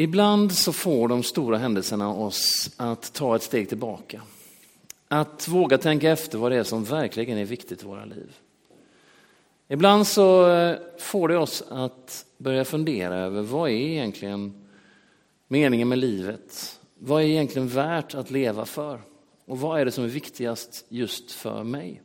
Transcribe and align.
Ibland 0.00 0.52
så 0.52 0.72
får 0.72 1.08
de 1.08 1.22
stora 1.22 1.58
händelserna 1.58 2.14
oss 2.14 2.70
att 2.76 3.12
ta 3.12 3.36
ett 3.36 3.42
steg 3.42 3.68
tillbaka. 3.68 4.22
Att 5.08 5.48
våga 5.48 5.78
tänka 5.78 6.10
efter 6.10 6.38
vad 6.38 6.52
det 6.52 6.56
är 6.56 6.64
som 6.64 6.84
verkligen 6.84 7.38
är 7.38 7.44
viktigt 7.44 7.82
i 7.82 7.86
våra 7.86 8.04
liv. 8.04 8.36
Ibland 9.68 10.06
så 10.06 10.50
eh, 10.50 10.78
får 10.98 11.28
det 11.28 11.36
oss 11.36 11.62
att 11.68 12.26
börja 12.38 12.64
fundera 12.64 13.16
över 13.16 13.42
vad 13.42 13.70
är 13.70 13.74
egentligen 13.74 14.66
meningen 15.48 15.88
med 15.88 15.98
livet? 15.98 16.80
Vad 16.98 17.22
är 17.22 17.26
egentligen 17.26 17.68
värt 17.68 18.14
att 18.14 18.30
leva 18.30 18.64
för? 18.66 19.00
Och 19.44 19.60
vad 19.60 19.80
är 19.80 19.84
det 19.84 19.92
som 19.92 20.04
är 20.04 20.08
viktigast 20.08 20.84
just 20.88 21.32
för 21.32 21.64
mig? 21.64 22.02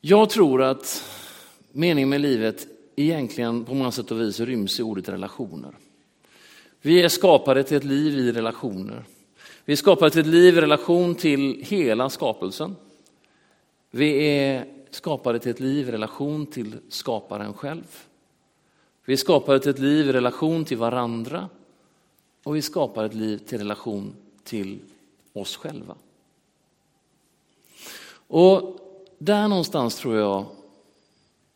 Jag 0.00 0.30
tror 0.30 0.62
att 0.62 1.04
meningen 1.72 2.08
med 2.08 2.20
livet 2.20 2.66
egentligen 2.96 3.64
på 3.64 3.74
många 3.74 3.90
sätt 3.90 4.10
och 4.10 4.20
vis 4.20 4.40
ryms 4.40 4.80
i 4.80 4.82
ordet 4.82 5.08
relationer. 5.08 5.70
Vi 6.82 7.02
är 7.02 7.08
skapade 7.08 7.64
till 7.64 7.76
ett 7.76 7.84
liv 7.84 8.18
i 8.18 8.32
relationer. 8.32 9.04
Vi 9.64 9.72
är 9.72 9.76
skapade 9.76 10.10
till 10.10 10.20
ett 10.20 10.26
liv 10.26 10.58
i 10.58 10.60
relation 10.60 11.14
till 11.14 11.64
hela 11.64 12.10
skapelsen. 12.10 12.76
Vi 13.90 14.26
är 14.26 14.66
skapade 14.90 15.38
till 15.38 15.50
ett 15.50 15.60
liv 15.60 15.88
i 15.88 15.92
relation 15.92 16.46
till 16.46 16.74
skaparen 16.88 17.54
själv. 17.54 17.98
Vi 19.04 19.12
är 19.12 19.16
skapade 19.16 19.60
till 19.60 19.70
ett 19.70 19.78
liv 19.78 20.08
i 20.08 20.12
relation 20.12 20.64
till 20.64 20.78
varandra 20.78 21.48
och 22.44 22.56
vi 22.56 22.62
skapar 22.62 23.04
ett 23.04 23.14
liv 23.14 23.38
till 23.38 23.58
relation 23.58 24.14
till 24.44 24.78
oss 25.32 25.56
själva. 25.56 25.94
Och 28.26 28.80
där 29.18 29.48
någonstans 29.48 29.96
tror 29.96 30.16
jag 30.16 30.46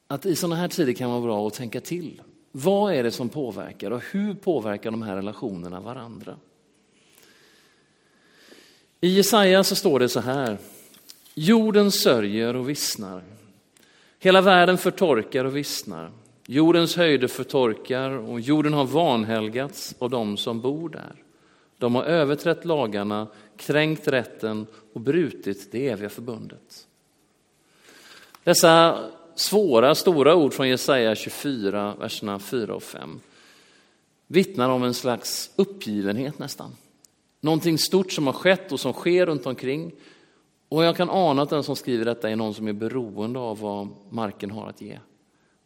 att 0.09 0.27
i 0.27 0.37
sådana 0.37 0.57
här 0.57 0.69
tider 0.69 0.93
kan 0.93 1.11
vara 1.11 1.21
bra 1.21 1.47
att 1.47 1.55
tänka 1.55 1.81
till. 1.81 2.23
Vad 2.53 2.95
är 2.95 3.03
det 3.03 3.11
som 3.11 3.29
påverkar 3.29 3.91
och 3.91 4.03
hur 4.11 4.35
påverkar 4.35 4.91
de 4.91 5.03
här 5.03 5.17
relationerna 5.17 5.81
varandra? 5.81 6.37
I 9.01 9.09
Jesaja 9.09 9.65
så 9.65 9.75
står 9.75 10.01
det 10.01 10.09
så 10.09 10.21
här. 10.21 10.59
Jorden 11.35 11.93
sörjer 11.93 12.57
och 12.57 12.69
vissnar. 12.69 13.23
Hela 14.19 14.41
världen 14.41 14.79
förtorkar 14.79 15.45
och 15.45 15.57
vissnar. 15.57 16.13
Jordens 16.47 16.97
höjder 16.97 17.29
förtorkar 17.29 18.11
och 18.11 18.41
jorden 18.41 18.73
har 18.73 18.85
vanhelgats 18.85 19.95
av 19.99 20.11
de 20.11 20.37
som 20.37 20.61
bor 20.61 20.89
där. 20.89 21.15
De 21.79 21.95
har 21.95 22.05
överträtt 22.05 22.65
lagarna, 22.65 23.27
kränkt 23.57 24.09
rätten 24.09 24.67
och 24.93 25.01
brutit 25.01 25.73
det 25.73 25.89
eviga 25.89 26.09
förbundet. 26.09 26.87
Dessa 28.45 29.05
svåra, 29.41 29.95
stora 29.95 30.35
ord 30.35 30.53
från 30.53 30.69
Jesaja 30.69 31.15
24, 31.15 31.95
verserna 31.99 32.39
4 32.39 32.75
och 32.75 32.83
5 32.83 33.21
vittnar 34.29 34.71
om 34.71 34.83
en 34.83 34.95
slags 34.95 35.51
uppgivenhet 35.57 36.39
nästan. 36.39 36.77
Någonting 37.41 37.79
stort 37.79 38.13
som 38.13 38.27
har 38.27 38.35
skett 38.35 38.73
och 38.73 38.81
som 38.81 38.93
sker 38.93 39.27
runt 39.27 39.47
omkring. 39.47 39.93
Och 40.69 40.85
jag 40.85 40.97
kan 40.97 41.11
ana 41.11 41.43
att 41.43 41.51
den 41.51 41.63
som 41.63 41.77
skriver 41.77 42.05
detta 42.05 42.31
är 42.31 42.37
någon 42.37 42.55
som 42.55 42.69
är 42.69 42.73
beroende 42.73 43.39
av 43.39 43.59
vad 43.61 43.89
marken 44.11 44.51
har 44.51 44.69
att 44.69 44.81
ge. 44.81 44.99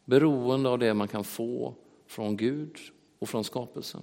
Beroende 0.05 0.69
av 0.69 0.79
det 0.79 0.93
man 0.93 1.07
kan 1.07 1.23
få 1.23 1.73
från 2.07 2.37
Gud 2.37 2.77
och 3.19 3.29
från 3.29 3.43
skapelsen. 3.43 4.01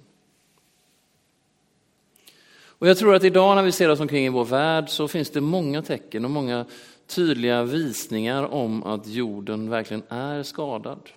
Och 2.81 2.87
jag 2.87 2.97
tror 2.97 3.15
att 3.15 3.23
idag 3.23 3.55
när 3.55 3.63
vi 3.63 3.71
ser 3.71 3.89
oss 3.89 3.99
omkring 3.99 4.25
i 4.25 4.29
vår 4.29 4.45
värld 4.45 4.89
så 4.89 5.07
finns 5.07 5.29
det 5.29 5.41
många 5.41 5.81
tecken 5.81 6.25
och 6.25 6.31
många 6.31 6.65
tydliga 7.15 7.63
visningar 7.63 8.53
om 8.53 8.83
att 8.83 9.07
jorden 9.07 9.69
verkligen 9.69 10.03
är 10.09 10.43
skadad. 10.43 11.09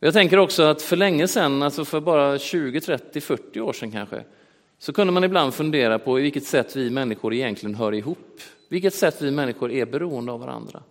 Jag 0.00 0.12
tänker 0.12 0.38
också 0.38 0.62
att 0.62 0.82
för 0.82 0.96
länge 0.96 1.28
sedan, 1.28 1.62
alltså 1.62 1.84
för 1.84 2.00
bara 2.00 2.38
20, 2.38 2.80
30, 2.80 3.20
40 3.20 3.60
år 3.60 3.72
sedan 3.72 3.90
kanske, 3.90 4.24
så 4.78 4.92
kunde 4.92 5.12
man 5.12 5.24
ibland 5.24 5.54
fundera 5.54 5.98
på 5.98 6.18
i 6.18 6.22
vilket 6.22 6.44
sätt 6.44 6.76
vi 6.76 6.90
människor 6.90 7.34
egentligen 7.34 7.74
hör 7.74 7.94
ihop. 7.94 8.40
Vilket 8.68 8.94
sätt 8.94 9.22
vi 9.22 9.30
människor 9.30 9.72
är 9.72 9.86
beroende 9.86 10.32
av 10.32 10.40
varandra. 10.40 10.82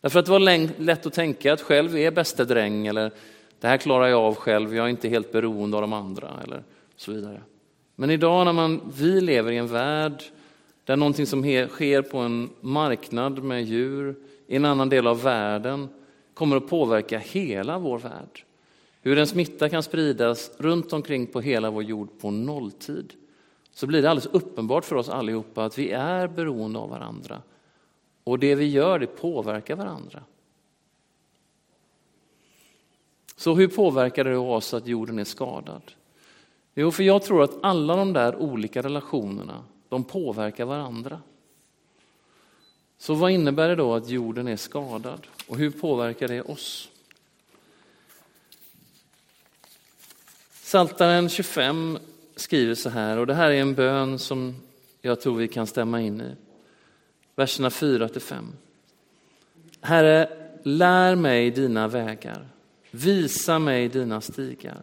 Därför 0.00 0.18
att 0.18 0.26
det 0.26 0.32
var 0.32 0.80
lätt 0.80 1.06
att 1.06 1.12
tänka 1.12 1.52
att 1.52 1.60
själv 1.60 1.96
är 1.96 2.10
bäste 2.10 2.44
dräng 2.44 2.86
eller 2.86 3.12
det 3.60 3.68
här 3.68 3.76
klarar 3.76 4.06
jag 4.06 4.20
av 4.20 4.34
själv, 4.34 4.76
jag 4.76 4.86
är 4.86 4.90
inte 4.90 5.08
helt 5.08 5.32
beroende 5.32 5.76
av 5.76 5.80
de 5.80 5.92
andra 5.92 6.30
eller 6.44 6.62
så 6.96 7.12
vidare. 7.12 7.40
Men 7.96 8.10
idag 8.10 8.44
när 8.44 8.52
man, 8.52 8.92
vi 8.96 9.20
lever 9.20 9.52
i 9.52 9.56
en 9.56 9.66
värld 9.66 10.22
där 10.86 10.96
någonting 10.96 11.26
som 11.26 11.42
sker 11.68 12.02
på 12.02 12.18
en 12.18 12.50
marknad 12.60 13.42
med 13.42 13.64
djur 13.64 14.16
i 14.46 14.56
en 14.56 14.64
annan 14.64 14.88
del 14.88 15.06
av 15.06 15.22
världen 15.22 15.88
kommer 16.34 16.56
att 16.56 16.68
påverka 16.68 17.18
hela 17.18 17.78
vår 17.78 17.98
värld. 17.98 18.44
Hur 19.00 19.18
en 19.18 19.26
smitta 19.26 19.68
kan 19.68 19.82
spridas 19.82 20.50
runt 20.58 20.92
omkring 20.92 21.26
på 21.26 21.40
hela 21.40 21.70
vår 21.70 21.82
jord 21.82 22.08
på 22.20 22.30
nolltid. 22.30 23.12
Så 23.70 23.86
blir 23.86 24.02
det 24.02 24.10
alldeles 24.10 24.32
uppenbart 24.32 24.84
för 24.84 24.96
oss 24.96 25.08
allihopa 25.08 25.64
att 25.64 25.78
vi 25.78 25.90
är 25.90 26.28
beroende 26.28 26.78
av 26.78 26.90
varandra. 26.90 27.42
Och 28.24 28.38
det 28.38 28.54
vi 28.54 28.64
gör 28.64 28.98
det 28.98 29.06
påverkar 29.06 29.76
varandra. 29.76 30.22
Så 33.36 33.54
hur 33.54 33.68
påverkar 33.68 34.24
det 34.24 34.36
oss 34.36 34.74
att 34.74 34.86
jorden 34.86 35.18
är 35.18 35.24
skadad? 35.24 35.82
Jo, 36.74 36.90
för 36.90 37.02
jag 37.02 37.22
tror 37.22 37.42
att 37.42 37.58
alla 37.62 37.96
de 37.96 38.12
där 38.12 38.36
olika 38.36 38.82
relationerna 38.82 39.64
de 39.88 40.04
påverkar 40.04 40.64
varandra. 40.64 41.20
Så 42.98 43.14
vad 43.14 43.30
innebär 43.30 43.68
det 43.68 43.76
då 43.76 43.94
att 43.94 44.08
jorden 44.08 44.48
är 44.48 44.56
skadad 44.56 45.26
och 45.48 45.56
hur 45.56 45.70
påverkar 45.70 46.28
det 46.28 46.42
oss? 46.42 46.88
Saltaren 50.50 51.28
25 51.28 51.98
skriver 52.36 52.74
så 52.74 52.88
här, 52.88 53.16
och 53.16 53.26
det 53.26 53.34
här 53.34 53.50
är 53.50 53.60
en 53.60 53.74
bön 53.74 54.18
som 54.18 54.56
jag 55.00 55.20
tror 55.20 55.36
vi 55.36 55.48
kan 55.48 55.66
stämma 55.66 56.00
in 56.00 56.20
i. 56.20 56.34
Verserna 57.34 57.70
4 57.70 58.08
till 58.08 58.20
5. 58.20 58.52
Herre, 59.80 60.28
lär 60.62 61.14
mig 61.14 61.50
dina 61.50 61.88
vägar, 61.88 62.48
visa 62.90 63.58
mig 63.58 63.88
dina 63.88 64.20
stigar. 64.20 64.82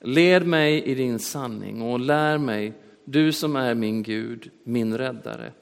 Led 0.00 0.46
mig 0.46 0.84
i 0.84 0.94
din 0.94 1.18
sanning 1.18 1.82
och 1.82 2.00
lär 2.00 2.38
mig 2.38 2.72
du 3.10 3.32
som 3.32 3.56
är 3.56 3.74
min 3.74 4.02
Gud, 4.02 4.50
min 4.64 4.98
räddare. 4.98 5.52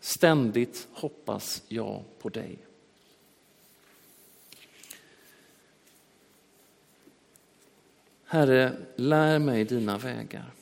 Ständigt 0.00 0.88
hoppas 0.92 1.62
jag 1.68 2.04
på 2.18 2.28
dig. 2.28 2.58
Herre, 8.24 8.72
lär 8.96 9.38
mig 9.38 9.64
dina 9.64 9.98
vägar. 9.98 10.52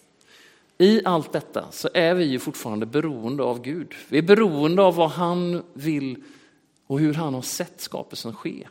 I 0.79 1.05
allt 1.05 1.33
detta 1.33 1.71
så 1.71 1.89
är 1.95 2.15
vi 2.15 2.25
ju 2.25 2.39
fortfarande 2.39 2.87
beroende 2.87 3.43
av 3.43 3.63
Gud. 3.63 3.95
Vi 4.09 4.19
är 4.19 4.23
beroende 4.23 4.83
av 4.83 4.95
vad 4.95 5.11
han 5.11 5.63
vill 5.73 6.23
och 6.87 7.01
hur 7.01 7.15
han 7.15 7.35
har 7.35 7.43
sett 7.43 7.81
skapelsen 7.81 8.35
ske. 8.35 8.69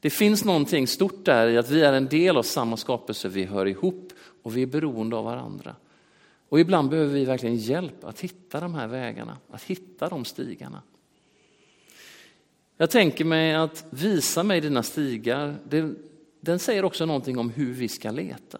Det 0.00 0.10
finns 0.10 0.44
någonting 0.44 0.86
stort 0.86 1.24
där 1.24 1.48
i 1.48 1.58
att 1.58 1.70
vi 1.70 1.82
är 1.82 1.92
en 1.92 2.08
del 2.08 2.36
av 2.36 2.42
samma 2.42 2.76
skapelse, 2.76 3.28
vi 3.28 3.44
hör 3.44 3.66
ihop 3.66 4.12
och 4.42 4.56
vi 4.56 4.62
är 4.62 4.66
beroende 4.66 5.16
av 5.16 5.24
varandra. 5.24 5.76
Och 6.48 6.60
ibland 6.60 6.90
behöver 6.90 7.14
vi 7.14 7.24
verkligen 7.24 7.56
hjälp 7.56 8.04
att 8.04 8.20
hitta 8.20 8.60
de 8.60 8.74
här 8.74 8.86
vägarna, 8.86 9.38
att 9.50 9.62
hitta 9.62 10.08
de 10.08 10.24
stigarna. 10.24 10.82
Jag 12.76 12.90
tänker 12.90 13.24
mig 13.24 13.54
att 13.54 13.84
visa 13.90 14.42
mig 14.42 14.60
dina 14.60 14.82
stigar, 14.82 15.56
det, 15.68 15.94
den 16.40 16.58
säger 16.58 16.84
också 16.84 17.06
någonting 17.06 17.38
om 17.38 17.50
hur 17.50 17.72
vi 17.72 17.88
ska 17.88 18.10
leta. 18.10 18.58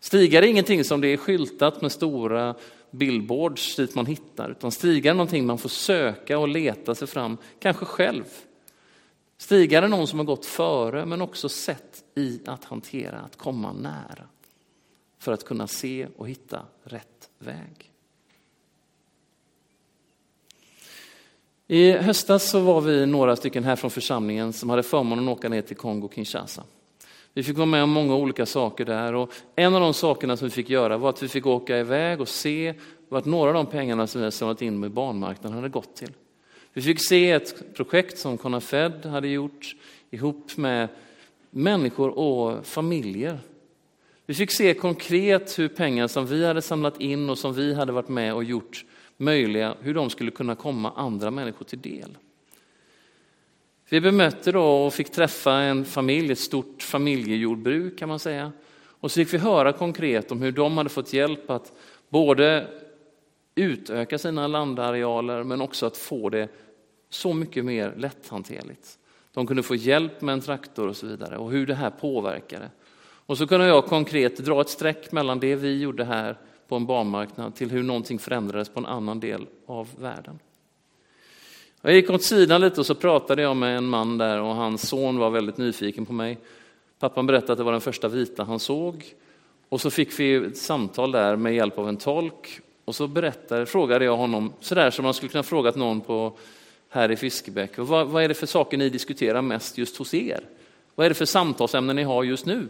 Stigar 0.00 0.42
är 0.42 0.46
ingenting 0.46 0.84
som 0.84 1.00
det 1.00 1.08
är 1.08 1.16
skyltat 1.16 1.82
med 1.82 1.92
stora 1.92 2.54
billboards 2.90 3.76
dit 3.76 3.94
man 3.94 4.06
hittar, 4.06 4.50
utan 4.50 4.72
stigar 4.72 5.10
är 5.10 5.14
någonting 5.14 5.46
man 5.46 5.58
får 5.58 5.68
söka 5.68 6.38
och 6.38 6.48
leta 6.48 6.94
sig 6.94 7.08
fram, 7.08 7.36
kanske 7.60 7.84
själv. 7.84 8.24
Stigar 9.38 9.82
är 9.82 9.88
någon 9.88 10.06
som 10.06 10.18
har 10.18 10.26
gått 10.26 10.46
före 10.46 11.06
men 11.06 11.22
också 11.22 11.48
sett 11.48 12.04
i 12.14 12.40
att 12.46 12.64
hantera, 12.64 13.18
att 13.18 13.36
komma 13.36 13.72
nära 13.72 14.28
för 15.24 15.32
att 15.32 15.44
kunna 15.44 15.66
se 15.66 16.06
och 16.16 16.28
hitta 16.28 16.62
rätt 16.82 17.30
väg. 17.38 17.90
I 21.66 21.92
höstas 21.92 22.50
så 22.50 22.60
var 22.60 22.80
vi 22.80 23.06
några 23.06 23.36
stycken 23.36 23.64
här 23.64 23.76
från 23.76 23.90
församlingen 23.90 24.52
som 24.52 24.70
hade 24.70 24.82
förmånen 24.82 25.28
att 25.28 25.38
åka 25.38 25.48
ner 25.48 25.62
till 25.62 25.76
Kongo-Kinshasa. 25.76 26.62
Vi 27.32 27.42
fick 27.42 27.56
vara 27.56 27.66
med 27.66 27.82
om 27.82 27.90
många 27.90 28.14
olika 28.14 28.46
saker 28.46 28.84
där 28.84 29.14
och 29.14 29.32
en 29.56 29.74
av 29.74 29.80
de 29.80 29.94
sakerna 29.94 30.36
som 30.36 30.48
vi 30.48 30.54
fick 30.54 30.70
göra 30.70 30.98
var 30.98 31.08
att 31.08 31.22
vi 31.22 31.28
fick 31.28 31.46
åka 31.46 31.78
iväg 31.78 32.20
och 32.20 32.28
se 32.28 32.74
vart 33.08 33.24
några 33.24 33.48
av 33.48 33.54
de 33.54 33.66
pengarna 33.66 34.06
som 34.06 34.20
vi 34.20 34.24
hade 34.24 34.32
samlat 34.32 34.62
in 34.62 34.80
med 34.80 34.90
barnmarknaden 34.90 35.56
hade 35.56 35.68
gått 35.68 35.96
till. 35.96 36.12
Vi 36.72 36.82
fick 36.82 37.00
se 37.00 37.30
ett 37.30 37.74
projekt 37.74 38.18
som 38.18 38.38
Conafed 38.38 39.06
hade 39.06 39.28
gjort 39.28 39.76
ihop 40.10 40.56
med 40.56 40.88
människor 41.50 42.18
och 42.18 42.66
familjer 42.66 43.38
vi 44.26 44.34
fick 44.34 44.50
se 44.50 44.74
konkret 44.74 45.58
hur 45.58 45.68
pengar 45.68 46.06
som 46.06 46.26
vi 46.26 46.46
hade 46.46 46.62
samlat 46.62 47.00
in 47.00 47.30
och 47.30 47.38
som 47.38 47.54
vi 47.54 47.74
hade 47.74 47.92
varit 47.92 48.08
med 48.08 48.34
och 48.34 48.44
gjort 48.44 48.84
möjliga, 49.16 49.74
hur 49.80 49.94
de 49.94 50.10
skulle 50.10 50.30
kunna 50.30 50.54
komma 50.54 50.92
andra 50.96 51.30
människor 51.30 51.64
till 51.64 51.80
del. 51.80 52.16
Vi 53.88 54.00
bemötte 54.00 54.52
då 54.52 54.64
och 54.64 54.94
fick 54.94 55.10
träffa 55.10 55.52
en 55.52 55.84
familj, 55.84 56.32
ett 56.32 56.38
stort 56.38 56.82
familjejordbruk 56.82 57.98
kan 57.98 58.08
man 58.08 58.18
säga. 58.18 58.52
Och 59.00 59.10
så 59.10 59.14
fick 59.14 59.34
vi 59.34 59.38
höra 59.38 59.72
konkret 59.72 60.32
om 60.32 60.42
hur 60.42 60.52
de 60.52 60.76
hade 60.76 60.90
fått 60.90 61.12
hjälp 61.12 61.50
att 61.50 61.72
både 62.08 62.68
utöka 63.54 64.18
sina 64.18 64.46
landarealer 64.46 65.42
men 65.42 65.60
också 65.60 65.86
att 65.86 65.96
få 65.96 66.28
det 66.28 66.48
så 67.10 67.32
mycket 67.34 67.64
mer 67.64 67.94
lätthanterligt. 67.96 68.98
De 69.32 69.46
kunde 69.46 69.62
få 69.62 69.74
hjälp 69.74 70.20
med 70.20 70.32
en 70.32 70.40
traktor 70.40 70.88
och 70.88 70.96
så 70.96 71.06
vidare 71.06 71.36
och 71.36 71.50
hur 71.50 71.66
det 71.66 71.74
här 71.74 71.90
påverkade. 71.90 72.70
Och 73.26 73.38
så 73.38 73.46
kunde 73.46 73.66
jag 73.66 73.86
konkret 73.86 74.36
dra 74.36 74.60
ett 74.60 74.68
streck 74.68 75.12
mellan 75.12 75.40
det 75.40 75.56
vi 75.56 75.80
gjorde 75.80 76.04
här 76.04 76.36
på 76.68 76.76
en 76.76 76.86
barnmarknad 76.86 77.54
till 77.54 77.70
hur 77.70 77.82
någonting 77.82 78.18
förändrades 78.18 78.68
på 78.68 78.80
en 78.80 78.86
annan 78.86 79.20
del 79.20 79.46
av 79.66 79.88
världen. 79.98 80.38
Jag 81.82 81.94
gick 81.94 82.10
åt 82.10 82.22
sidan 82.22 82.60
lite 82.60 82.80
och 82.80 82.86
så 82.86 82.94
pratade 82.94 83.42
jag 83.42 83.56
med 83.56 83.76
en 83.76 83.84
man 83.84 84.18
där 84.18 84.40
och 84.40 84.54
hans 84.54 84.88
son 84.88 85.18
var 85.18 85.30
väldigt 85.30 85.56
nyfiken 85.56 86.06
på 86.06 86.12
mig. 86.12 86.38
Pappan 86.98 87.26
berättade 87.26 87.52
att 87.52 87.58
det 87.58 87.64
var 87.64 87.72
den 87.72 87.80
första 87.80 88.08
vita 88.08 88.44
han 88.44 88.60
såg. 88.60 89.14
Och 89.68 89.80
så 89.80 89.90
fick 89.90 90.20
vi 90.20 90.34
ett 90.34 90.56
samtal 90.56 91.12
där 91.12 91.36
med 91.36 91.54
hjälp 91.54 91.78
av 91.78 91.88
en 91.88 91.96
tolk. 91.96 92.60
Och 92.84 92.94
så 92.94 93.06
berättade, 93.06 93.66
frågade 93.66 94.04
jag 94.04 94.16
honom 94.16 94.52
sådär 94.60 94.90
som 94.90 95.02
man 95.02 95.14
skulle 95.14 95.32
kunna 95.32 95.42
frågat 95.42 95.76
någon 95.76 96.00
på, 96.00 96.32
här 96.88 97.10
i 97.10 97.16
Fiskebäck. 97.16 97.78
Vad, 97.78 98.06
vad 98.08 98.24
är 98.24 98.28
det 98.28 98.34
för 98.34 98.46
saker 98.46 98.78
ni 98.78 98.88
diskuterar 98.88 99.42
mest 99.42 99.78
just 99.78 99.96
hos 99.96 100.14
er? 100.14 100.40
Vad 100.94 101.04
är 101.04 101.10
det 101.10 101.14
för 101.14 101.24
samtalsämnen 101.24 101.96
ni 101.96 102.02
har 102.02 102.24
just 102.24 102.46
nu? 102.46 102.68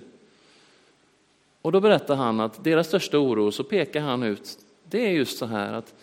Och 1.65 1.73
då 1.73 1.81
berättar 1.81 2.17
han 2.17 2.41
att 2.41 2.65
deras 2.65 2.87
största 2.87 3.19
oro, 3.19 3.53
så 3.53 3.65
pekar 3.65 4.01
han 4.01 4.23
ut, 4.23 4.59
det 4.85 5.07
är 5.07 5.11
just 5.11 5.39
så 5.39 5.47
här 5.47 5.73
att 5.73 5.95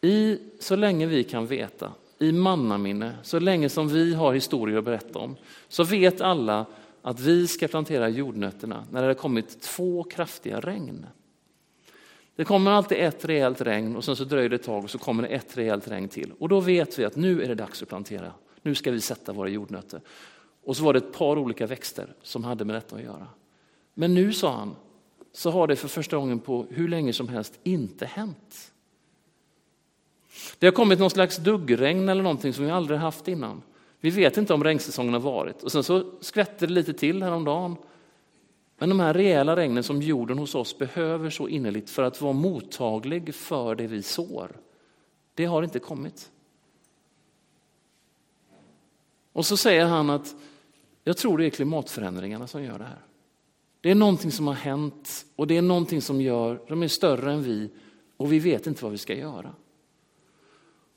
i, 0.00 0.38
så 0.60 0.76
länge 0.76 1.06
vi 1.06 1.24
kan 1.24 1.46
veta, 1.46 1.92
i 2.18 2.32
mannaminne, 2.32 3.12
så 3.22 3.38
länge 3.38 3.68
som 3.68 3.88
vi 3.88 4.14
har 4.14 4.34
historier 4.34 4.78
att 4.78 4.84
berätta 4.84 5.18
om, 5.18 5.36
så 5.68 5.84
vet 5.84 6.20
alla 6.20 6.66
att 7.02 7.20
vi 7.20 7.46
ska 7.46 7.68
plantera 7.68 8.08
jordnötterna 8.08 8.86
när 8.90 9.00
det 9.00 9.06
har 9.06 9.14
kommit 9.14 9.60
två 9.60 10.04
kraftiga 10.04 10.60
regn. 10.60 11.06
Det 12.36 12.44
kommer 12.44 12.70
alltid 12.70 12.98
ett 12.98 13.24
rejält 13.24 13.60
regn 13.60 13.96
och 13.96 14.04
sen 14.04 14.16
så 14.16 14.24
dröjer 14.24 14.48
det 14.48 14.56
ett 14.56 14.62
tag 14.62 14.84
och 14.84 14.90
så 14.90 14.98
kommer 14.98 15.22
det 15.22 15.28
ett 15.28 15.56
rejält 15.56 15.88
regn 15.88 16.08
till. 16.08 16.32
Och 16.38 16.48
då 16.48 16.60
vet 16.60 16.98
vi 16.98 17.04
att 17.04 17.16
nu 17.16 17.42
är 17.42 17.48
det 17.48 17.54
dags 17.54 17.82
att 17.82 17.88
plantera. 17.88 18.32
Nu 18.62 18.74
ska 18.74 18.90
vi 18.90 19.00
sätta 19.00 19.32
våra 19.32 19.48
jordnötter. 19.48 20.00
Och 20.64 20.76
så 20.76 20.84
var 20.84 20.92
det 20.92 20.98
ett 20.98 21.12
par 21.12 21.38
olika 21.38 21.66
växter 21.66 22.14
som 22.22 22.44
hade 22.44 22.64
med 22.64 22.76
detta 22.76 22.96
att 22.96 23.02
göra. 23.02 23.26
Men 23.94 24.14
nu, 24.14 24.32
sa 24.32 24.52
han, 24.56 24.76
så 25.36 25.50
har 25.50 25.66
det 25.66 25.76
för 25.76 25.88
första 25.88 26.16
gången 26.16 26.38
på 26.38 26.66
hur 26.70 26.88
länge 26.88 27.12
som 27.12 27.28
helst 27.28 27.58
inte 27.62 28.06
hänt. 28.06 28.72
Det 30.58 30.66
har 30.66 30.72
kommit 30.72 30.98
någon 30.98 31.10
slags 31.10 31.36
duggregn 31.36 32.08
eller 32.08 32.22
någonting 32.22 32.52
som 32.52 32.64
vi 32.64 32.70
aldrig 32.70 32.98
haft 32.98 33.28
innan. 33.28 33.62
Vi 34.00 34.10
vet 34.10 34.36
inte 34.36 34.54
om 34.54 34.64
regnsäsongen 34.64 35.12
har 35.12 35.20
varit. 35.20 35.62
Och 35.62 35.72
sen 35.72 35.84
så 35.84 36.12
skvätter 36.20 36.66
det 36.66 36.72
lite 36.72 36.92
till 36.92 37.22
häromdagen. 37.22 37.76
Men 38.78 38.88
de 38.88 39.00
här 39.00 39.14
rejäla 39.14 39.56
regnen 39.56 39.82
som 39.82 40.02
jorden 40.02 40.38
hos 40.38 40.54
oss 40.54 40.78
behöver 40.78 41.30
så 41.30 41.48
innerligt 41.48 41.90
för 41.90 42.02
att 42.02 42.20
vara 42.20 42.32
mottaglig 42.32 43.34
för 43.34 43.74
det 43.74 43.86
vi 43.86 44.02
sår, 44.02 44.56
det 45.34 45.44
har 45.44 45.62
inte 45.62 45.78
kommit. 45.78 46.30
Och 49.32 49.46
så 49.46 49.56
säger 49.56 49.86
han 49.86 50.10
att 50.10 50.34
jag 51.04 51.16
tror 51.16 51.38
det 51.38 51.46
är 51.46 51.50
klimatförändringarna 51.50 52.46
som 52.46 52.62
gör 52.62 52.78
det 52.78 52.84
här. 52.84 53.05
Det 53.80 53.90
är 53.90 53.94
någonting 53.94 54.32
som 54.32 54.46
har 54.46 54.54
hänt 54.54 55.26
och 55.36 55.46
det 55.46 55.56
är 55.56 55.62
någonting 55.62 56.02
som 56.02 56.20
gör, 56.20 56.60
de 56.68 56.82
är 56.82 56.88
större 56.88 57.32
än 57.32 57.42
vi 57.42 57.70
och 58.16 58.32
vi 58.32 58.38
vet 58.38 58.66
inte 58.66 58.82
vad 58.82 58.92
vi 58.92 58.98
ska 58.98 59.14
göra. 59.14 59.52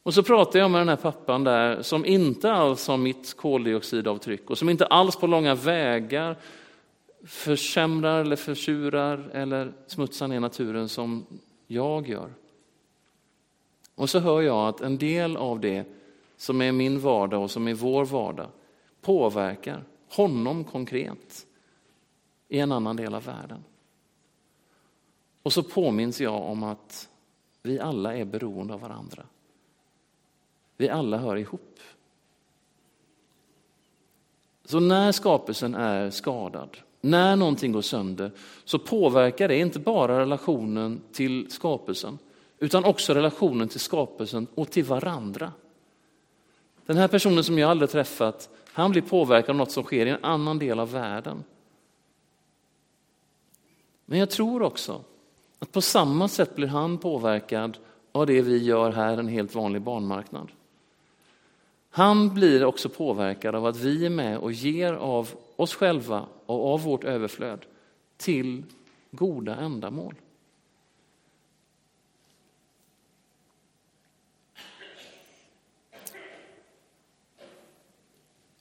Och 0.03 0.13
så 0.13 0.23
pratar 0.23 0.59
jag 0.59 0.71
med 0.71 0.81
den 0.81 0.89
här 0.89 0.95
pappan 0.95 1.43
där 1.43 1.81
som 1.81 2.05
inte 2.05 2.51
alls 2.51 2.87
har 2.87 2.97
mitt 2.97 3.33
koldioxidavtryck 3.33 4.49
och 4.49 4.57
som 4.57 4.69
inte 4.69 4.85
alls 4.85 5.15
på 5.15 5.27
långa 5.27 5.55
vägar 5.55 6.37
försämrar 7.25 8.21
eller 8.21 8.35
försurar 8.35 9.29
eller 9.33 9.73
smutsar 9.87 10.27
ner 10.27 10.39
naturen 10.39 10.89
som 10.89 11.25
jag 11.67 12.07
gör. 12.07 12.29
Och 13.95 14.09
så 14.09 14.19
hör 14.19 14.41
jag 14.41 14.67
att 14.67 14.81
en 14.81 14.97
del 14.97 15.37
av 15.37 15.59
det 15.59 15.85
som 16.37 16.61
är 16.61 16.71
min 16.71 16.99
vardag 16.99 17.43
och 17.43 17.51
som 17.51 17.67
är 17.67 17.73
vår 17.73 18.05
vardag 18.05 18.47
påverkar 19.01 19.83
honom 20.09 20.63
konkret 20.63 21.45
i 22.49 22.59
en 22.59 22.71
annan 22.71 22.95
del 22.95 23.15
av 23.15 23.23
världen. 23.23 23.63
Och 25.43 25.53
så 25.53 25.63
påminns 25.63 26.21
jag 26.21 26.43
om 26.43 26.63
att 26.63 27.09
vi 27.61 27.79
alla 27.79 28.15
är 28.15 28.25
beroende 28.25 28.73
av 28.73 28.79
varandra. 28.79 29.23
Vi 30.77 30.89
alla 30.89 31.17
hör 31.17 31.35
ihop. 31.35 31.79
Så 34.65 34.79
när 34.79 35.11
skapelsen 35.11 35.75
är 35.75 36.09
skadad, 36.09 36.77
när 37.01 37.35
någonting 37.35 37.71
går 37.71 37.81
sönder, 37.81 38.31
så 38.65 38.79
påverkar 38.79 39.47
det 39.47 39.57
inte 39.57 39.79
bara 39.79 40.19
relationen 40.19 41.01
till 41.11 41.51
skapelsen, 41.51 42.17
utan 42.59 42.85
också 42.85 43.13
relationen 43.13 43.67
till 43.67 43.79
skapelsen 43.79 44.47
och 44.55 44.71
till 44.71 44.83
varandra. 44.83 45.53
Den 46.85 46.97
här 46.97 47.07
personen 47.07 47.43
som 47.43 47.57
jag 47.57 47.71
aldrig 47.71 47.89
träffat, 47.89 48.49
han 48.73 48.91
blir 48.91 49.01
påverkad 49.01 49.49
av 49.49 49.55
något 49.55 49.71
som 49.71 49.83
sker 49.83 50.05
i 50.05 50.09
en 50.09 50.23
annan 50.23 50.59
del 50.59 50.79
av 50.79 50.91
världen. 50.91 51.43
Men 54.09 54.19
jag 54.19 54.29
tror 54.29 54.61
också 54.61 55.01
att 55.59 55.71
på 55.71 55.81
samma 55.81 56.27
sätt 56.27 56.55
blir 56.55 56.67
han 56.67 56.97
påverkad 56.97 57.77
av 58.11 58.25
det 58.25 58.41
vi 58.41 58.57
gör 58.57 58.91
här, 58.91 59.17
en 59.17 59.27
helt 59.27 59.55
vanlig 59.55 59.81
barnmarknad. 59.81 60.51
Han 61.89 62.33
blir 62.33 62.65
också 62.65 62.89
påverkad 62.89 63.55
av 63.55 63.65
att 63.65 63.77
vi 63.77 64.05
är 64.05 64.09
med 64.09 64.37
och 64.37 64.51
ger 64.51 64.93
av 64.93 65.29
oss 65.55 65.75
själva 65.75 66.25
och 66.45 66.73
av 66.73 66.81
vårt 66.81 67.03
överflöd 67.03 67.65
till 68.17 68.63
goda 69.11 69.55
ändamål. 69.55 70.15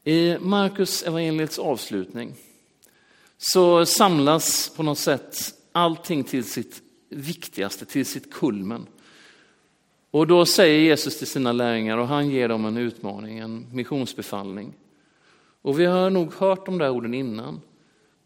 I 0.04 0.38
Markus 0.40 1.02
evangeliets 1.02 1.58
avslutning 1.58 2.34
så 3.52 3.86
samlas 3.86 4.72
på 4.76 4.82
något 4.82 4.98
sätt 4.98 5.54
allting 5.72 6.24
till 6.24 6.44
sitt 6.44 6.82
viktigaste, 7.08 7.84
till 7.84 8.06
sitt 8.06 8.32
kulmen. 8.32 8.86
Och 10.10 10.26
då 10.26 10.46
säger 10.46 10.80
Jesus 10.80 11.18
till 11.18 11.26
sina 11.26 11.52
lärjungar 11.52 11.98
och 11.98 12.08
han 12.08 12.30
ger 12.30 12.48
dem 12.48 12.64
en 12.64 12.76
utmaning, 12.76 13.38
en 13.38 13.66
missionsbefallning. 13.72 14.74
Och 15.62 15.80
vi 15.80 15.84
har 15.84 16.10
nog 16.10 16.34
hört 16.34 16.66
de 16.66 16.78
där 16.78 16.90
orden 16.90 17.14
innan. 17.14 17.60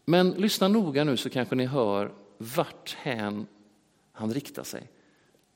Men 0.05 0.29
lyssna 0.29 0.67
noga 0.67 1.03
nu 1.03 1.17
så 1.17 1.29
kanske 1.29 1.55
ni 1.55 1.65
hör 1.65 2.11
vart 2.37 2.95
hän 2.99 3.47
han 4.11 4.33
riktar 4.33 4.63
sig. 4.63 4.89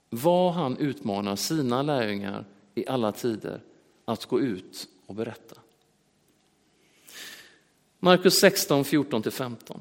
Vad 0.09 0.53
han 0.53 0.77
utmanar 0.77 1.35
sina 1.35 1.81
lärjungar 1.81 2.45
i 2.75 2.87
alla 2.87 3.11
tider 3.11 3.61
att 4.05 4.25
gå 4.25 4.39
ut 4.39 4.87
och 5.05 5.15
berätta. 5.15 5.55
Markus 7.99 8.39
16, 8.39 8.83
14-15. 8.83 9.79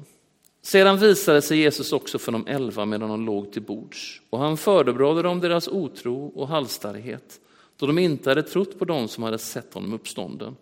Sedan 0.61 0.97
visade 0.97 1.41
sig 1.41 1.57
Jesus 1.57 1.93
också 1.93 2.19
för 2.19 2.31
de 2.31 2.47
elva 2.47 2.85
medan 2.85 3.09
de 3.09 3.25
låg 3.25 3.51
till 3.51 3.61
bords 3.61 4.21
och 4.29 4.39
han 4.39 4.57
förebrådde 4.57 5.21
dem 5.21 5.39
deras 5.39 5.67
otro 5.67 6.25
och 6.25 6.47
halsstarrighet 6.47 7.39
då 7.77 7.87
de 7.87 7.97
inte 7.97 8.29
hade 8.29 8.43
trott 8.43 8.79
på 8.79 8.85
dem 8.85 9.07
som 9.07 9.23
hade 9.23 9.37
sett 9.37 9.73
honom 9.73 9.93
uppstånden. 9.93 10.55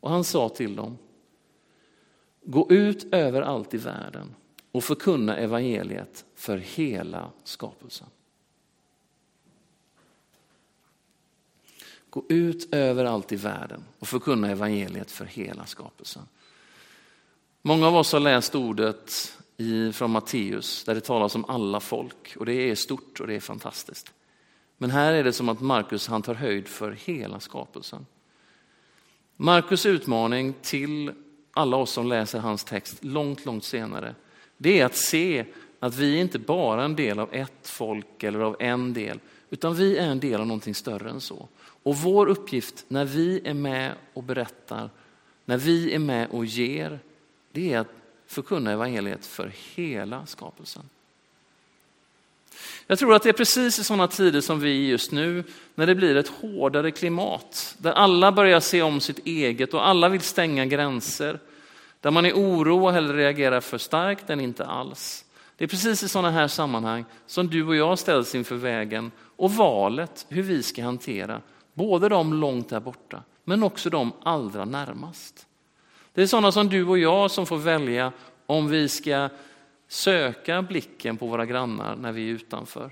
Och 0.00 0.10
han 0.10 0.24
sa 0.24 0.48
till 0.48 0.76
dem, 0.76 0.98
gå 2.42 2.70
ut 2.70 3.14
överallt 3.14 3.74
i 3.74 3.76
världen 3.76 4.34
och 4.72 4.84
förkunna 4.84 5.36
evangeliet 5.36 6.24
för 6.34 6.56
hela 6.56 7.30
skapelsen. 7.44 8.06
Gå 12.10 12.24
ut 12.28 12.74
överallt 12.74 13.32
i 13.32 13.36
världen 13.36 13.84
och 13.98 14.08
förkunna 14.08 14.50
evangeliet 14.50 15.10
för 15.10 15.24
hela 15.24 15.66
skapelsen. 15.66 16.22
Många 17.66 17.86
av 17.86 17.96
oss 17.96 18.12
har 18.12 18.20
läst 18.20 18.54
ordet 18.54 19.34
i, 19.56 19.92
från 19.92 20.10
Matteus 20.10 20.84
där 20.84 20.94
det 20.94 21.00
talas 21.00 21.34
om 21.34 21.44
alla 21.44 21.80
folk 21.80 22.36
och 22.38 22.46
det 22.46 22.52
är 22.52 22.74
stort 22.74 23.20
och 23.20 23.26
det 23.26 23.34
är 23.34 23.40
fantastiskt. 23.40 24.12
Men 24.78 24.90
här 24.90 25.12
är 25.12 25.24
det 25.24 25.32
som 25.32 25.48
att 25.48 25.60
Markus 25.60 26.08
han 26.08 26.22
tar 26.22 26.34
höjd 26.34 26.68
för 26.68 26.90
hela 27.04 27.40
skapelsen. 27.40 28.06
Markus 29.36 29.86
utmaning 29.86 30.54
till 30.62 31.12
alla 31.52 31.76
oss 31.76 31.90
som 31.90 32.06
läser 32.06 32.38
hans 32.38 32.64
text 32.64 33.04
långt, 33.04 33.44
långt 33.44 33.64
senare, 33.64 34.14
det 34.56 34.80
är 34.80 34.84
att 34.84 34.96
se 34.96 35.44
att 35.80 35.96
vi 35.96 36.16
inte 36.16 36.38
bara 36.38 36.80
är 36.80 36.84
en 36.84 36.96
del 36.96 37.18
av 37.18 37.34
ett 37.34 37.68
folk 37.68 38.22
eller 38.22 38.40
av 38.40 38.56
en 38.58 38.92
del, 38.92 39.20
utan 39.50 39.74
vi 39.74 39.96
är 39.96 40.06
en 40.06 40.20
del 40.20 40.40
av 40.40 40.46
någonting 40.46 40.74
större 40.74 41.10
än 41.10 41.20
så. 41.20 41.48
Och 41.82 41.96
vår 41.96 42.26
uppgift 42.26 42.84
när 42.88 43.04
vi 43.04 43.40
är 43.44 43.54
med 43.54 43.92
och 44.14 44.22
berättar, 44.22 44.90
när 45.44 45.58
vi 45.58 45.94
är 45.94 45.98
med 45.98 46.28
och 46.30 46.44
ger, 46.44 47.00
det 47.56 47.72
är 47.72 47.78
att 47.78 47.92
förkunna 48.26 48.72
evangeliet 48.72 49.26
för 49.26 49.52
hela 49.74 50.26
skapelsen. 50.26 50.82
Jag 52.86 52.98
tror 52.98 53.14
att 53.14 53.22
det 53.22 53.28
är 53.28 53.32
precis 53.32 53.78
i 53.78 53.84
sådana 53.84 54.08
tider 54.08 54.40
som 54.40 54.60
vi 54.60 54.88
just 54.88 55.12
nu, 55.12 55.44
när 55.74 55.86
det 55.86 55.94
blir 55.94 56.16
ett 56.16 56.28
hårdare 56.28 56.90
klimat, 56.90 57.74
där 57.78 57.92
alla 57.92 58.32
börjar 58.32 58.60
se 58.60 58.82
om 58.82 59.00
sitt 59.00 59.26
eget 59.26 59.74
och 59.74 59.88
alla 59.88 60.08
vill 60.08 60.20
stänga 60.20 60.66
gränser, 60.66 61.38
där 62.00 62.10
man 62.10 62.26
är 62.26 62.32
oro 62.32 62.86
och 62.86 62.92
hellre 62.92 63.16
reagerar 63.16 63.60
för 63.60 63.78
starkt 63.78 64.30
än 64.30 64.40
inte 64.40 64.66
alls. 64.66 65.24
Det 65.56 65.64
är 65.64 65.68
precis 65.68 66.02
i 66.02 66.08
sådana 66.08 66.30
här 66.30 66.48
sammanhang 66.48 67.04
som 67.26 67.48
du 67.48 67.66
och 67.66 67.76
jag 67.76 67.98
ställs 67.98 68.34
inför 68.34 68.56
vägen 68.56 69.10
och 69.36 69.52
valet 69.52 70.26
hur 70.28 70.42
vi 70.42 70.62
ska 70.62 70.84
hantera 70.84 71.40
både 71.74 72.08
de 72.08 72.32
långt 72.32 72.68
där 72.68 72.80
borta, 72.80 73.22
men 73.44 73.62
också 73.62 73.90
de 73.90 74.12
allra 74.22 74.64
närmast. 74.64 75.46
Det 76.16 76.22
är 76.22 76.26
sådana 76.26 76.52
som 76.52 76.68
du 76.68 76.84
och 76.84 76.98
jag 76.98 77.30
som 77.30 77.46
får 77.46 77.56
välja 77.56 78.12
om 78.46 78.68
vi 78.68 78.88
ska 78.88 79.28
söka 79.88 80.62
blicken 80.62 81.16
på 81.16 81.26
våra 81.26 81.46
grannar 81.46 81.96
när 81.96 82.12
vi 82.12 82.28
är 82.30 82.32
utanför. 82.32 82.90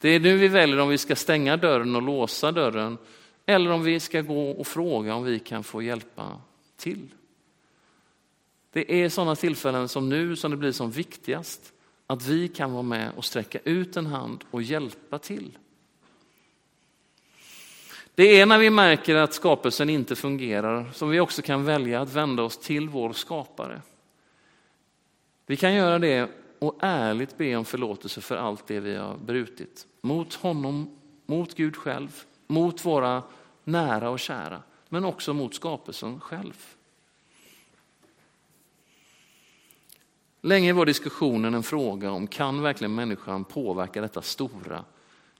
Det 0.00 0.08
är 0.08 0.20
nu 0.20 0.36
vi 0.36 0.48
väljer 0.48 0.80
om 0.80 0.88
vi 0.88 0.98
ska 0.98 1.16
stänga 1.16 1.56
dörren 1.56 1.96
och 1.96 2.02
låsa 2.02 2.52
dörren 2.52 2.98
eller 3.46 3.70
om 3.70 3.82
vi 3.82 4.00
ska 4.00 4.20
gå 4.20 4.50
och 4.50 4.66
fråga 4.66 5.14
om 5.14 5.24
vi 5.24 5.38
kan 5.38 5.64
få 5.64 5.82
hjälpa 5.82 6.40
till. 6.76 7.08
Det 8.72 9.02
är 9.02 9.08
sådana 9.08 9.36
tillfällen 9.36 9.88
som 9.88 10.08
nu 10.08 10.36
som 10.36 10.50
det 10.50 10.56
blir 10.56 10.72
som 10.72 10.90
viktigast 10.90 11.72
att 12.06 12.26
vi 12.26 12.48
kan 12.48 12.72
vara 12.72 12.82
med 12.82 13.12
och 13.16 13.24
sträcka 13.24 13.58
ut 13.64 13.96
en 13.96 14.06
hand 14.06 14.44
och 14.50 14.62
hjälpa 14.62 15.18
till. 15.18 15.58
Det 18.14 18.40
är 18.40 18.46
när 18.46 18.58
vi 18.58 18.70
märker 18.70 19.16
att 19.16 19.34
skapelsen 19.34 19.90
inte 19.90 20.16
fungerar 20.16 20.90
som 20.92 21.10
vi 21.10 21.20
också 21.20 21.42
kan 21.42 21.64
välja 21.64 22.00
att 22.00 22.12
vända 22.12 22.42
oss 22.42 22.58
till 22.58 22.88
vår 22.88 23.12
skapare. 23.12 23.82
Vi 25.46 25.56
kan 25.56 25.74
göra 25.74 25.98
det 25.98 26.30
och 26.58 26.76
ärligt 26.80 27.38
be 27.38 27.56
om 27.56 27.64
förlåtelse 27.64 28.20
för 28.20 28.36
allt 28.36 28.66
det 28.66 28.80
vi 28.80 28.96
har 28.96 29.16
brutit. 29.16 29.86
Mot 30.00 30.34
honom, 30.34 30.98
mot 31.26 31.54
Gud 31.54 31.76
själv, 31.76 32.24
mot 32.46 32.84
våra 32.84 33.22
nära 33.64 34.10
och 34.10 34.20
kära, 34.20 34.62
men 34.88 35.04
också 35.04 35.34
mot 35.34 35.54
skapelsen 35.54 36.20
själv. 36.20 36.66
Länge 40.40 40.72
var 40.72 40.86
diskussionen 40.86 41.54
en 41.54 41.62
fråga 41.62 42.10
om 42.10 42.26
kan 42.26 42.62
verkligen 42.62 42.94
människan 42.94 43.44
påverka 43.44 44.00
detta 44.00 44.22
stora, 44.22 44.84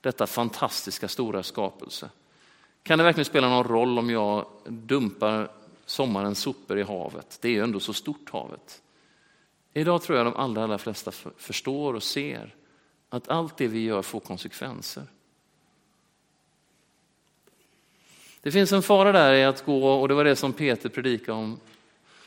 detta 0.00 0.27
fantastiska 0.27 1.09
stora 1.09 1.43
skapelse? 1.43 2.11
Kan 2.83 2.99
det 2.99 3.05
verkligen 3.05 3.25
spela 3.25 3.49
någon 3.49 3.65
roll 3.65 3.99
om 3.99 4.11
jag 4.11 4.47
dumpar 4.65 5.51
sommarens 5.87 6.39
sopor 6.39 6.79
i 6.79 6.83
havet? 6.83 7.39
Det 7.41 7.49
är 7.49 7.53
ju 7.53 7.63
ändå 7.63 7.81
så 7.81 7.93
stort 7.93 8.31
havet. 8.31 8.83
Idag 9.73 10.03
tror 10.03 10.19
jag 10.19 10.27
de 10.27 10.37
allra, 10.37 10.65
allra 10.65 10.79
flesta 10.79 11.11
förstår 11.37 11.95
och 11.95 12.03
ser 12.03 12.55
att 13.09 13.29
allt 13.29 13.57
det 13.57 13.67
vi 13.67 13.85
gör 13.85 14.03
får 14.03 14.21
konsekvenser. 14.21 15.03
Det 18.43 18.53
finns 18.53 18.73
en 18.73 18.83
fara 18.83 19.13
där 19.13 19.33
i 19.33 19.45
att 19.45 19.65
gå, 19.65 19.93
och 19.93 20.09
det 20.09 20.15
var 20.15 20.25
det 20.25 20.37
som 20.37 20.53
Peter 20.53 20.89
predikade 20.89 21.39
om 21.39 21.61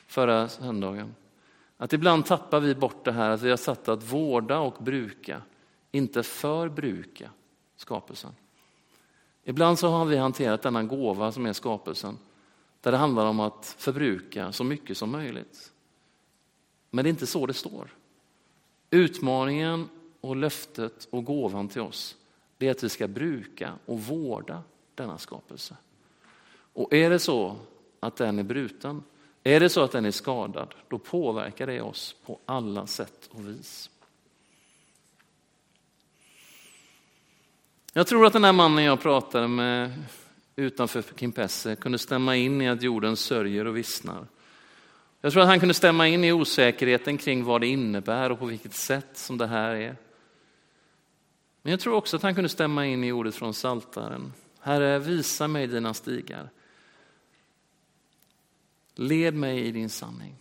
förra 0.08 0.50
söndagen, 0.50 1.16
att 1.78 1.94
ibland 1.94 2.26
tappar 2.26 2.60
vi 2.60 2.76
bort 2.76 3.06
det 3.06 3.12
här 3.12 3.30
att 3.30 3.42
vi 3.42 3.50
har 3.50 3.58
satt 3.58 3.90
att 3.90 4.04
vårda 4.04 4.60
och 4.60 4.84
bruka, 4.84 5.42
inte 5.92 6.24
förbruka 6.24 7.30
skapelsen. 7.76 8.32
Ibland 9.44 9.80
så 9.80 9.88
har 9.88 10.06
vi 10.06 10.18
hanterat 10.18 10.62
denna 10.62 10.84
gåva 10.84 11.32
som 11.32 11.46
är 11.46 11.54
skapelsen, 11.54 12.18
där 12.82 12.92
det 12.92 12.98
handlar 12.98 13.26
om 13.26 13.40
att 13.40 13.76
förbruka 13.78 14.52
så 14.52 14.64
mycket 14.64 14.98
som 14.98 15.12
möjligt. 15.12 15.72
Men 16.90 17.04
det 17.04 17.10
är 17.10 17.12
inte 17.12 17.28
så 17.28 17.46
det 17.46 17.54
står. 17.54 17.96
Utmaningen 18.90 19.90
och 20.22 20.36
löftet 20.36 21.08
och 21.10 21.24
gåvan 21.24 21.68
till 21.68 21.82
oss, 21.82 22.16
det 22.58 22.68
är 22.68 22.72
att 22.72 22.84
vi 22.84 22.90
ska 22.90 23.08
bruka 23.08 23.74
och 23.86 24.00
vårda 24.00 24.64
denna 24.96 25.18
skapelse. 25.18 25.76
Och 26.74 26.94
är 26.94 27.10
det 27.10 27.20
så 27.20 27.56
att 28.00 28.16
den 28.16 28.40
är 28.40 28.44
bruten, 28.44 29.04
är 29.44 29.60
det 29.60 29.70
så 29.70 29.82
att 29.82 29.92
den 29.92 30.06
är 30.06 30.12
skadad, 30.12 30.74
då 30.88 30.98
påverkar 30.98 31.68
det 31.68 31.82
oss 31.82 32.16
på 32.26 32.40
alla 32.46 32.88
sätt 32.88 33.30
och 33.32 33.48
vis. 33.48 33.90
Jag 37.96 38.08
tror 38.08 38.26
att 38.26 38.34
den 38.34 38.44
här 38.44 38.54
mannen 38.54 38.84
jag 38.84 39.02
pratade 39.02 39.48
med 39.48 40.04
utanför 40.56 41.04
Kimpesse 41.16 41.76
kunde 41.76 41.98
stämma 41.98 42.36
in 42.36 42.62
i 42.62 42.70
att 42.70 42.82
jorden 42.82 43.18
sörjer 43.18 43.68
och 43.68 43.78
vissnar. 43.78 44.28
Jag 45.22 45.34
tror 45.34 45.42
att 45.42 45.50
han 45.50 45.60
kunde 45.60 45.74
stämma 45.74 46.08
in 46.08 46.24
i 46.24 46.32
osäkerheten 46.32 47.18
kring 47.18 47.44
vad 47.44 47.62
det 47.62 47.68
innebär 47.68 48.30
och 48.30 48.40
på 48.40 48.46
vilket 48.46 48.74
sätt 48.74 49.10
som 49.14 49.38
det 49.38 49.48
här 49.48 49.76
är. 49.76 49.96
Men 51.62 51.72
jag 51.72 51.80
tror 51.80 51.96
också 51.96 52.18
att 52.18 52.24
han 52.24 52.36
kunde 52.36 52.50
stämma 52.50 52.86
in 52.86 53.04
i 53.04 53.12
ordet 53.12 53.36
från 53.36 53.54
Saltaren. 53.54 54.34
Herre, 54.60 55.00
visa 55.00 55.48
mig 55.48 55.68
dina 55.68 55.94
stigar. 55.94 56.50
Led 58.96 59.34
mig 59.34 59.60
i 59.60 59.72
din 59.72 59.90
sanning. 59.90 60.36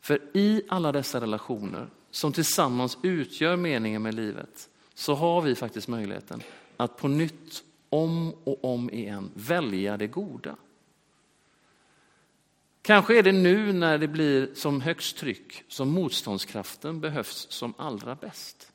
För 0.00 0.20
i 0.32 0.62
alla 0.68 0.92
dessa 0.92 1.20
relationer 1.20 1.86
som 2.10 2.32
tillsammans 2.32 2.98
utgör 3.02 3.56
meningen 3.56 4.02
med 4.02 4.14
livet 4.14 4.68
så 4.94 5.14
har 5.14 5.42
vi 5.42 5.54
faktiskt 5.54 5.88
möjligheten 5.88 6.42
att 6.76 6.96
på 6.96 7.08
nytt, 7.08 7.62
om 7.88 8.34
och 8.44 8.64
om 8.64 8.90
igen, 8.90 9.30
välja 9.34 9.96
det 9.96 10.06
goda. 10.06 10.56
Kanske 12.82 13.18
är 13.18 13.22
det 13.22 13.32
nu 13.32 13.72
när 13.72 13.98
det 13.98 14.08
blir 14.08 14.54
som 14.54 14.80
högst 14.80 15.16
tryck 15.16 15.64
som 15.68 15.88
motståndskraften 15.88 17.00
behövs 17.00 17.46
som 17.50 17.74
allra 17.76 18.14
bäst. 18.14 18.72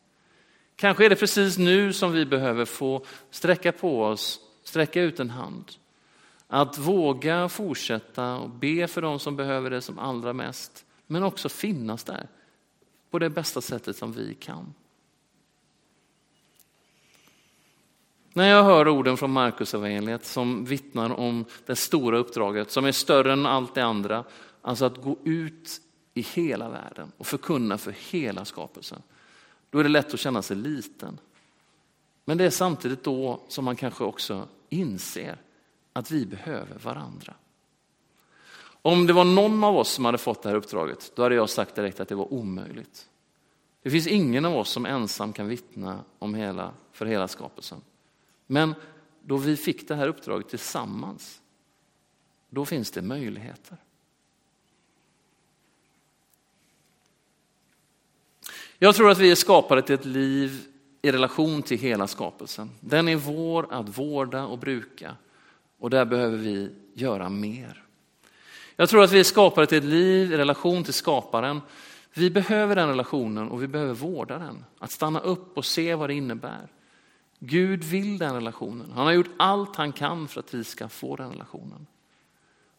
Kanske 0.76 1.06
är 1.06 1.10
det 1.10 1.16
precis 1.16 1.58
nu 1.58 1.94
som 1.94 2.12
vi 2.12 2.26
behöver 2.26 2.66
få 2.66 3.06
sträcka 3.30 3.72
på 3.72 4.04
oss, 4.04 4.40
sträcka 4.64 5.02
ut 5.02 5.20
en 5.20 5.30
hand. 5.30 5.72
Att 6.48 6.78
våga 6.78 7.50
fortsätta 7.50 8.36
och 8.36 8.50
be 8.50 8.88
för 8.88 9.02
dem 9.02 9.20
som 9.20 9.36
behöver 9.36 9.70
det 9.70 9.82
som 9.82 10.00
allra 10.00 10.34
mest, 10.34 10.86
men 11.08 11.24
också 11.24 11.50
finnas 11.50 12.04
där 12.04 12.28
på 13.10 13.20
det 13.20 13.30
bästa 13.30 13.62
sättet 13.62 13.98
som 13.98 14.12
vi 14.12 14.34
kan. 14.34 14.74
När 18.40 18.50
jag 18.50 18.64
hör 18.64 18.88
orden 18.88 19.18
från 19.18 19.32
Markus 19.32 19.74
evangeliet 19.74 20.26
som 20.26 20.66
vittnar 20.66 21.20
om 21.20 21.46
det 21.66 21.76
stora 21.76 22.18
uppdraget 22.18 22.72
som 22.72 22.86
är 22.86 22.92
större 22.92 23.34
än 23.34 23.46
allt 23.46 23.76
det 23.76 23.84
andra, 23.84 24.24
alltså 24.62 24.86
att 24.86 25.04
gå 25.04 25.18
ut 25.24 25.82
i 26.14 26.22
hela 26.22 26.70
världen 26.70 27.12
och 27.18 27.26
förkunna 27.26 27.78
för 27.78 27.96
hela 28.12 28.46
skapelsen, 28.46 29.02
då 29.70 29.80
är 29.80 29.84
det 29.84 29.90
lätt 29.90 30.14
att 30.14 30.20
känna 30.20 30.42
sig 30.42 30.58
liten. 30.58 31.18
Men 32.26 32.38
det 32.38 32.46
är 32.46 32.50
samtidigt 32.50 33.04
då 33.04 33.40
som 33.48 33.66
man 33.66 33.76
kanske 33.76 34.04
också 34.04 34.48
inser 34.70 35.38
att 35.94 36.12
vi 36.12 36.26
behöver 36.26 36.80
varandra. 36.84 37.34
Om 38.82 39.08
det 39.08 39.14
var 39.14 39.26
någon 39.26 39.64
av 39.64 39.78
oss 39.78 39.90
som 39.90 40.06
hade 40.06 40.18
fått 40.18 40.44
det 40.44 40.50
här 40.50 40.56
uppdraget, 40.56 41.12
då 41.16 41.24
hade 41.24 41.36
jag 41.36 41.50
sagt 41.50 41.76
direkt 41.76 42.00
att 42.00 42.10
det 42.10 42.16
var 42.16 42.34
omöjligt. 42.34 43.10
Det 43.84 43.90
finns 43.90 44.08
ingen 44.08 44.46
av 44.46 44.58
oss 44.58 44.70
som 44.70 44.86
ensam 44.86 45.34
kan 45.34 45.48
vittna 45.48 46.00
om 46.20 46.36
hela, 46.36 46.72
för 46.92 47.06
hela 47.06 47.28
skapelsen. 47.28 47.82
Men 48.52 48.76
då 49.22 49.38
vi 49.38 49.58
fick 49.58 49.88
det 49.88 49.96
här 49.96 50.08
uppdraget 50.08 50.50
tillsammans, 50.50 51.42
då 52.50 52.66
finns 52.66 52.92
det 52.92 53.02
möjligheter. 53.02 53.78
Jag 58.78 58.96
tror 58.96 59.12
att 59.12 59.18
vi 59.18 59.32
är 59.32 59.36
skapade 59.36 59.82
till 59.82 59.96
ett 59.96 60.06
liv 60.06 60.66
i 61.02 61.12
relation 61.12 61.62
till 61.62 61.78
hela 61.78 62.08
skapelsen. 62.08 62.70
Den 62.80 63.08
är 63.08 63.16
vår 63.16 63.74
att 63.74 63.98
vårda 63.98 64.46
och 64.46 64.58
bruka 64.58 65.16
och 65.80 65.90
där 65.90 66.06
behöver 66.06 66.38
vi 66.38 66.72
göra 66.94 67.30
mer. 67.30 67.84
Jag 68.76 68.90
tror 68.90 69.04
att 69.04 69.12
vi 69.12 69.20
är 69.20 69.24
skapade 69.24 69.68
till 69.68 69.78
ett 69.78 69.84
liv 69.84 70.34
i 70.34 70.38
relation 70.38 70.84
till 70.84 70.94
skaparen. 70.94 71.62
Vi 72.14 72.30
behöver 72.30 72.76
den 72.76 72.88
relationen 72.90 73.50
och 73.50 73.64
vi 73.64 73.68
behöver 73.68 73.94
vårda 73.94 74.40
den. 74.40 74.66
Att 74.80 74.92
stanna 74.92 75.20
upp 75.20 75.58
och 75.58 75.66
se 75.66 75.96
vad 75.96 76.10
det 76.10 76.14
innebär. 76.14 76.68
Gud 77.40 77.84
vill 77.84 78.18
den 78.18 78.34
relationen. 78.34 78.92
Han 78.92 79.06
har 79.06 79.14
gjort 79.14 79.30
allt 79.38 79.76
han 79.76 79.92
kan 79.92 80.28
för 80.28 80.40
att 80.40 80.54
vi 80.54 80.64
ska 80.64 80.90
få 80.90 81.16
den 81.16 81.32
relationen. 81.32 81.88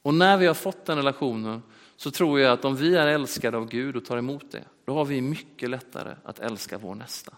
Och 0.02 0.14
när 0.14 0.37
vi 0.37 0.47
har 0.47 0.55
fått 0.55 0.85
den 0.85 0.97
relationen 0.97 1.62
så 1.97 2.11
tror 2.11 2.40
jag 2.40 2.52
att 2.52 2.64
om 2.64 2.76
vi 2.76 2.97
är 2.97 3.07
älskade 3.07 3.57
av 3.57 3.69
Gud 3.69 3.97
och 3.97 4.05
tar 4.05 4.17
emot 4.17 4.50
det, 4.50 4.64
då 4.85 4.95
har 4.95 5.05
vi 5.05 5.21
mycket 5.21 5.71
lättare 5.71 6.14
att 6.25 6.38
älska 6.38 6.79
vår 6.79 6.95
nästa. 6.95 7.37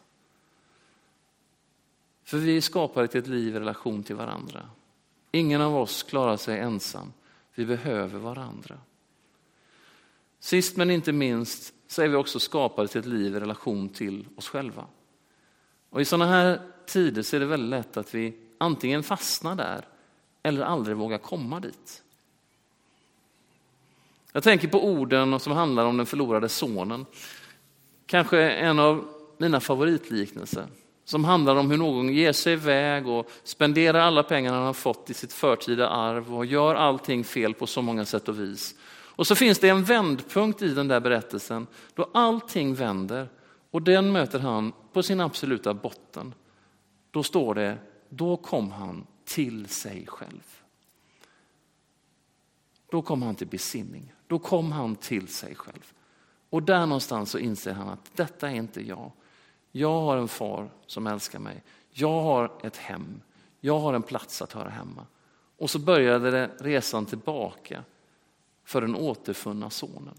För 2.24 2.38
vi 2.38 2.56
är 2.56 2.60
skapade 2.60 3.08
till 3.08 3.20
ett 3.20 3.26
liv 3.26 3.56
i 3.56 3.58
relation 3.58 4.02
till 4.02 4.16
varandra. 4.16 4.68
Ingen 5.32 5.60
av 5.60 5.76
oss 5.76 6.02
klarar 6.02 6.36
sig 6.36 6.58
ensam. 6.58 7.12
Vi 7.54 7.66
behöver 7.66 8.18
varandra. 8.18 8.78
Sist 10.40 10.76
men 10.76 10.90
inte 10.90 11.12
minst 11.12 11.74
så 11.86 12.02
är 12.02 12.08
vi 12.08 12.16
också 12.16 12.40
skapade 12.40 12.88
till 12.88 12.98
ett 12.98 13.06
liv 13.06 13.36
i 13.36 13.40
relation 13.40 13.88
till 13.88 14.26
oss 14.36 14.48
själva. 14.48 14.86
Och 15.92 16.00
i 16.00 16.04
sådana 16.04 16.26
här 16.26 16.60
tider 16.86 17.22
så 17.22 17.36
är 17.36 17.40
det 17.40 17.46
väldigt 17.46 17.70
lätt 17.70 17.96
att 17.96 18.14
vi 18.14 18.34
antingen 18.58 19.02
fastnar 19.02 19.54
där 19.54 19.84
eller 20.42 20.62
aldrig 20.62 20.96
vågar 20.96 21.18
komma 21.18 21.60
dit. 21.60 22.02
Jag 24.32 24.42
tänker 24.42 24.68
på 24.68 24.84
orden 24.84 25.40
som 25.40 25.52
handlar 25.52 25.84
om 25.84 25.96
den 25.96 26.06
förlorade 26.06 26.48
sonen. 26.48 27.06
Kanske 28.06 28.50
en 28.50 28.78
av 28.78 29.04
mina 29.38 29.60
favoritliknelser. 29.60 30.66
som 31.04 31.24
handlar 31.24 31.56
om 31.56 31.70
hur 31.70 31.78
någon 31.78 32.08
ger 32.08 32.32
sig 32.32 32.52
iväg 32.52 33.08
och 33.08 33.30
spenderar 33.44 34.00
alla 34.00 34.22
pengar 34.22 34.52
han 34.52 34.62
har 34.62 34.72
fått 34.72 35.10
i 35.10 35.14
sitt 35.14 35.32
förtida 35.32 35.88
arv 35.88 36.36
och 36.36 36.46
gör 36.46 36.74
allting 36.74 37.24
fel 37.24 37.54
på 37.54 37.66
så 37.66 37.82
många 37.82 38.04
sätt 38.04 38.28
och 38.28 38.40
vis. 38.40 38.74
Och 38.90 39.26
så 39.26 39.34
finns 39.34 39.58
det 39.58 39.68
en 39.68 39.84
vändpunkt 39.84 40.62
i 40.62 40.68
den 40.68 40.88
där 40.88 41.00
berättelsen 41.00 41.66
då 41.94 42.10
allting 42.14 42.74
vänder 42.74 43.28
och 43.70 43.82
den 43.82 44.12
möter 44.12 44.38
han 44.38 44.72
på 44.92 45.02
sin 45.02 45.20
absoluta 45.20 45.74
botten. 45.74 46.34
Då 47.10 47.22
står 47.22 47.54
det, 47.54 47.78
då 48.08 48.36
kom 48.36 48.70
han 48.70 49.06
till 49.24 49.68
sig 49.68 50.06
själv. 50.06 50.62
Då 52.90 53.02
kom 53.02 53.22
han 53.22 53.34
till 53.34 53.46
besinning, 53.46 54.12
då 54.26 54.38
kom 54.38 54.72
han 54.72 54.96
till 54.96 55.28
sig 55.28 55.54
själv. 55.54 55.92
Och 56.50 56.62
där 56.62 56.86
någonstans 56.86 57.30
så 57.30 57.38
inser 57.38 57.72
han 57.72 57.88
att 57.88 58.10
detta 58.16 58.50
är 58.50 58.54
inte 58.54 58.86
jag. 58.88 59.12
Jag 59.72 60.00
har 60.00 60.16
en 60.16 60.28
far 60.28 60.70
som 60.86 61.06
älskar 61.06 61.38
mig. 61.38 61.62
Jag 61.90 62.22
har 62.22 62.52
ett 62.62 62.76
hem. 62.76 63.20
Jag 63.60 63.78
har 63.78 63.94
en 63.94 64.02
plats 64.02 64.42
att 64.42 64.52
höra 64.52 64.68
hemma. 64.68 65.06
Och 65.56 65.70
så 65.70 65.78
började 65.78 66.30
det 66.30 66.50
resan 66.60 67.06
tillbaka 67.06 67.84
för 68.64 68.80
den 68.80 68.96
återfunna 68.96 69.70
sonen. 69.70 70.18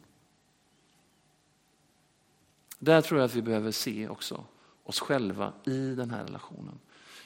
Där 2.80 3.02
tror 3.02 3.20
jag 3.20 3.26
att 3.26 3.36
vi 3.36 3.42
behöver 3.42 3.72
se 3.72 4.08
också 4.08 4.44
oss 4.84 5.00
själva 5.00 5.54
i 5.66 5.96
den 5.96 6.12
här 6.12 6.26
relationen. 6.26 6.80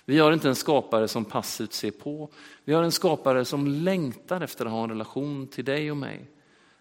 Vi 0.06 0.20
har 0.20 0.32
inte 0.32 0.50
en 0.50 0.56
skapare 0.56 1.08
som 1.08 1.26
passivt 1.26 1.74
ser 1.74 1.92
på. 1.92 2.30
Vi 2.64 2.74
har 2.74 2.84
en 2.84 2.92
skapare 2.92 3.46
som 3.46 3.68
längtar 3.68 4.42
efter 4.42 4.66
att 4.66 4.72
ha 4.72 4.84
en 4.84 4.90
relation 4.90 5.48
till 5.48 5.66
dig 5.66 5.92
och 5.92 5.98
mig. 5.98 6.32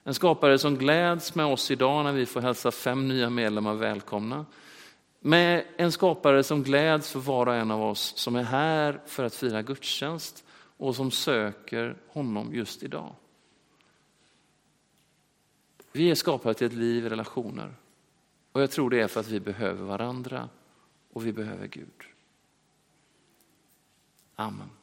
En 0.05 0.15
skapare 0.15 0.59
som 0.59 0.77
gläds 0.77 1.35
med 1.35 1.47
oss 1.47 1.71
idag 1.71 2.05
när 2.05 2.13
vi 2.13 2.27
får 2.27 2.41
hälsa 2.41 2.71
fem 2.71 3.09
nya 3.09 3.31
medlemmar 3.31 3.75
välkomna. 3.75 4.47
Med 5.21 5.65
en 5.77 5.93
skapare 5.93 6.43
som 6.43 6.63
gläds 6.63 7.13
för 7.13 7.21
var 7.21 7.47
och 7.47 7.55
en 7.55 7.71
av 7.71 7.83
oss 7.83 8.13
som 8.17 8.37
är 8.37 8.43
här 8.43 9.01
för 9.07 9.25
att 9.25 9.35
fira 9.35 9.63
gudstjänst 9.63 10.45
och 10.77 10.97
som 10.97 11.11
söker 11.11 11.97
honom 12.09 12.55
just 12.55 12.83
idag. 12.83 13.15
Vi 15.93 16.11
är 16.11 16.15
skapade 16.15 16.55
till 16.55 16.67
ett 16.67 16.73
liv 16.73 17.07
i 17.07 17.09
relationer. 17.09 17.75
Och 18.53 18.63
jag 18.63 18.71
tror 18.71 18.91
det 18.91 19.01
är 19.01 19.09
för 19.09 19.21
att 19.21 19.29
vi 19.29 19.41
behöver 19.41 19.85
varandra 19.85 20.49
och 21.17 21.27
vi 21.27 21.33
behöver 21.33 21.67
Gud. 21.67 22.03
Amen. 24.35 24.76